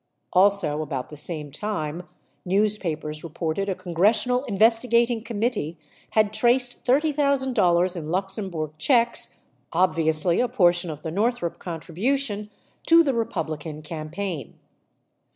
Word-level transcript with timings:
Also, 0.33 0.81
about 0.81 1.09
the 1.09 1.15
same 1.15 1.51
time, 1.51 2.01
newspapers 2.43 3.23
reported 3.23 3.69
a 3.69 3.75
congressional 3.75 4.43
investigating 4.45 5.23
committee 5.23 5.77
had 6.17 6.33
traced 6.33 6.83
$30,000 6.85 7.95
in 7.95 8.09
Luxembourg 8.09 8.71
checks, 8.79 9.41
obviously 9.71 10.39
a 10.39 10.47
portion 10.47 10.89
of 10.89 11.03
the 11.03 11.11
Northrop 11.11 11.59
contribution, 11.59 12.49
to 12.87 13.03
the 13.03 13.13
Republican 13.13 13.83
campaign. 13.83 14.57